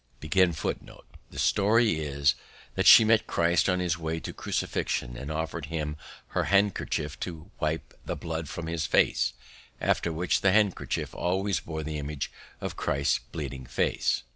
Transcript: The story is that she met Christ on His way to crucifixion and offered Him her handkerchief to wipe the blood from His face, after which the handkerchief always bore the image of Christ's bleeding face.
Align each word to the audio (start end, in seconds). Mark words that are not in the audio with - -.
The 0.21 0.97
story 1.37 1.99
is 1.99 2.33
that 2.73 2.87
she 2.87 3.05
met 3.05 3.27
Christ 3.27 3.69
on 3.69 3.79
His 3.79 3.99
way 3.99 4.19
to 4.21 4.33
crucifixion 4.33 5.15
and 5.15 5.29
offered 5.29 5.67
Him 5.67 5.95
her 6.29 6.45
handkerchief 6.45 7.19
to 7.19 7.51
wipe 7.59 7.93
the 8.03 8.15
blood 8.15 8.49
from 8.49 8.65
His 8.65 8.87
face, 8.87 9.33
after 9.79 10.11
which 10.11 10.41
the 10.41 10.51
handkerchief 10.53 11.13
always 11.13 11.59
bore 11.59 11.83
the 11.83 11.99
image 11.99 12.31
of 12.61 12.75
Christ's 12.75 13.19
bleeding 13.19 13.67
face. 13.67 14.23